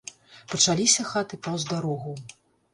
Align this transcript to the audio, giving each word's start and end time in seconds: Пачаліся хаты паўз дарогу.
Пачаліся 0.53 1.05
хаты 1.11 1.41
паўз 1.45 1.69
дарогу. 1.77 2.19